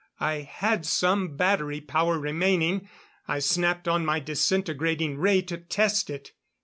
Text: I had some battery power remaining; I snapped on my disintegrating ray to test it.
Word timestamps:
I 0.19 0.37
had 0.37 0.83
some 0.87 1.37
battery 1.37 1.79
power 1.79 2.17
remaining; 2.17 2.89
I 3.27 3.37
snapped 3.37 3.87
on 3.87 4.03
my 4.03 4.19
disintegrating 4.19 5.19
ray 5.19 5.43
to 5.43 5.59
test 5.59 6.09
it. 6.09 6.31